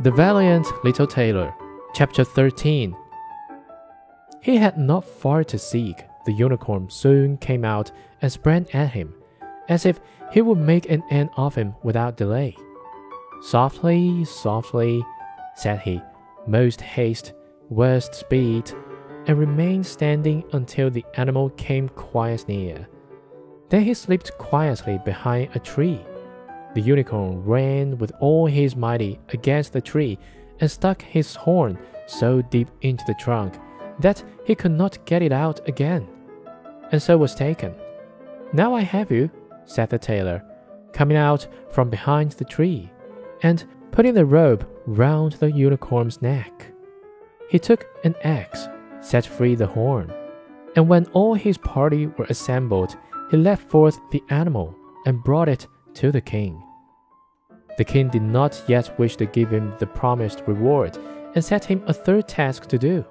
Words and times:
The 0.00 0.12
Valiant 0.12 0.64
Little 0.84 1.08
Tailor, 1.08 1.52
Chapter 1.92 2.22
13. 2.22 2.96
He 4.40 4.56
had 4.56 4.78
not 4.78 5.04
far 5.04 5.42
to 5.42 5.58
seek. 5.58 6.04
The 6.24 6.32
unicorn 6.32 6.88
soon 6.88 7.36
came 7.38 7.64
out 7.64 7.90
and 8.22 8.30
sprang 8.30 8.68
at 8.72 8.90
him, 8.90 9.12
as 9.68 9.84
if 9.84 9.98
he 10.30 10.40
would 10.40 10.58
make 10.58 10.88
an 10.88 11.02
end 11.10 11.30
of 11.36 11.56
him 11.56 11.74
without 11.82 12.16
delay. 12.16 12.56
Softly, 13.42 14.24
softly, 14.24 15.04
said 15.56 15.80
he, 15.80 16.00
most 16.46 16.80
haste, 16.80 17.32
worst 17.68 18.14
speed, 18.14 18.70
and 19.26 19.36
remained 19.36 19.84
standing 19.84 20.44
until 20.52 20.90
the 20.90 21.04
animal 21.14 21.50
came 21.50 21.88
quite 21.88 22.46
near. 22.46 22.86
Then 23.68 23.82
he 23.82 23.94
slipped 23.94 24.38
quietly 24.38 25.00
behind 25.04 25.56
a 25.56 25.58
tree. 25.58 26.00
The 26.74 26.80
unicorn 26.80 27.44
ran 27.44 27.98
with 27.98 28.12
all 28.20 28.46
his 28.46 28.76
might 28.76 29.18
against 29.30 29.72
the 29.72 29.80
tree 29.80 30.18
and 30.60 30.70
stuck 30.70 31.02
his 31.02 31.34
horn 31.34 31.78
so 32.06 32.42
deep 32.42 32.68
into 32.82 33.04
the 33.06 33.14
trunk 33.14 33.54
that 34.00 34.22
he 34.44 34.54
could 34.54 34.72
not 34.72 35.04
get 35.04 35.22
it 35.22 35.32
out 35.32 35.66
again, 35.68 36.06
and 36.92 37.02
so 37.02 37.18
was 37.18 37.34
taken. 37.34 37.74
Now 38.52 38.74
I 38.74 38.82
have 38.82 39.10
you, 39.10 39.30
said 39.64 39.90
the 39.90 39.98
tailor, 39.98 40.42
coming 40.92 41.16
out 41.16 41.46
from 41.70 41.90
behind 41.90 42.32
the 42.32 42.44
tree, 42.44 42.90
and 43.42 43.64
putting 43.90 44.14
the 44.14 44.24
rope 44.24 44.64
round 44.86 45.32
the 45.34 45.50
unicorn's 45.50 46.22
neck. 46.22 46.72
He 47.50 47.58
took 47.58 47.86
an 48.04 48.14
axe, 48.24 48.68
set 49.00 49.26
free 49.26 49.54
the 49.54 49.66
horn, 49.66 50.12
and 50.76 50.88
when 50.88 51.06
all 51.12 51.34
his 51.34 51.58
party 51.58 52.06
were 52.06 52.26
assembled, 52.28 52.96
he 53.30 53.36
led 53.36 53.58
forth 53.58 53.98
the 54.10 54.22
animal 54.30 54.74
and 55.06 55.22
brought 55.24 55.48
it 55.48 55.66
to 55.98 56.12
the 56.12 56.20
king. 56.20 56.62
The 57.76 57.84
king 57.84 58.08
did 58.08 58.22
not 58.22 58.62
yet 58.68 58.96
wish 58.98 59.16
to 59.16 59.26
give 59.26 59.50
him 59.50 59.74
the 59.78 59.86
promised 59.86 60.44
reward 60.46 60.96
and 61.34 61.44
set 61.44 61.64
him 61.64 61.82
a 61.86 61.92
third 61.92 62.28
task 62.28 62.66
to 62.68 62.78
do. 62.78 63.04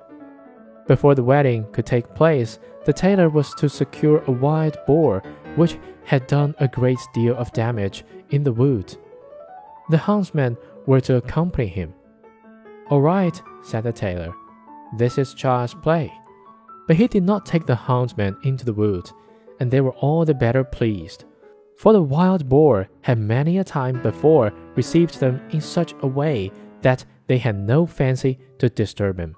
Before 0.88 1.14
the 1.14 1.24
wedding 1.24 1.66
could 1.74 1.86
take 1.86 2.16
place, 2.16 2.60
the 2.86 2.94
tailor 2.94 3.28
was 3.28 3.54
to 3.56 3.68
secure 3.68 4.24
a 4.24 4.32
wild 4.32 4.78
boar 4.88 5.22
which 5.58 5.78
had 6.06 6.28
done 6.28 6.56
a 6.60 6.68
great 6.70 7.00
deal 7.14 7.36
of 7.36 7.52
damage 7.52 8.06
in 8.30 8.44
the 8.44 8.54
wood. 8.54 8.96
The 9.90 9.98
huntsmen 9.98 10.56
were 10.86 11.02
to 11.02 11.18
accompany 11.18 11.68
him. 11.68 11.94
All 12.90 13.02
right, 13.02 13.42
said 13.64 13.84
the 13.84 13.92
tailor. 13.92 14.34
This 14.98 15.18
is 15.18 15.34
child's 15.34 15.74
play. 15.74 16.14
But 16.88 16.96
he 16.96 17.08
did 17.08 17.24
not 17.24 17.46
take 17.46 17.66
the 17.66 17.76
huntsmen 17.76 18.38
into 18.44 18.64
the 18.64 18.74
wood, 18.74 19.12
and 19.60 19.70
they 19.70 19.82
were 19.82 19.96
all 19.96 20.24
the 20.24 20.34
better 20.34 20.64
pleased. 20.64 21.26
For 21.78 21.94
the 21.94 22.02
wild 22.02 22.50
boar 22.50 22.90
had 23.02 23.20
many 23.20 23.60
a 23.60 23.64
time 23.64 24.02
before 24.02 24.52
received 24.76 25.20
them 25.20 25.40
in 25.52 25.62
such 25.62 25.94
a 26.02 26.08
way 26.08 26.52
that 26.82 27.06
they 27.28 27.38
had 27.38 27.56
no 27.56 27.86
fancy 27.86 28.40
to 28.58 28.70
disturb 28.70 29.20
him. 29.20 29.36